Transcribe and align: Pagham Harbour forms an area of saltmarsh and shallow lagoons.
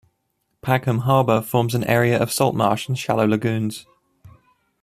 Pagham 0.63 1.01
Harbour 1.01 1.43
forms 1.43 1.75
an 1.75 1.83
area 1.83 2.17
of 2.19 2.31
saltmarsh 2.33 2.87
and 2.87 2.97
shallow 2.97 3.27
lagoons. 3.27 3.85